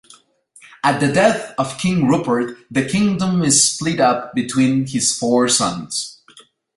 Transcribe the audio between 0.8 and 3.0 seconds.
At the death of King Rupert, the